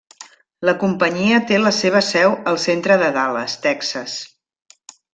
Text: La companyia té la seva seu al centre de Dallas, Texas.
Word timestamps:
La 0.69 0.73
companyia 0.83 1.41
té 1.51 1.59
la 1.61 1.73
seva 1.81 2.03
seu 2.09 2.35
al 2.53 2.59
centre 2.65 3.01
de 3.05 3.13
Dallas, 3.21 3.59
Texas. 3.71 4.21